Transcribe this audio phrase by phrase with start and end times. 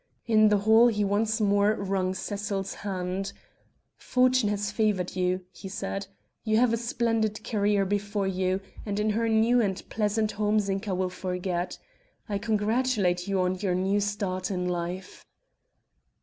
[0.25, 3.33] In the hall he once more wrung Cecil's hand:
[3.95, 6.07] "Fortune has favored you," he said;
[6.43, 10.95] "you have a splendid career before you, and in her new and pleasant home Zinka
[10.95, 11.77] will forget.
[12.27, 15.23] I congratulate you on your new start in life."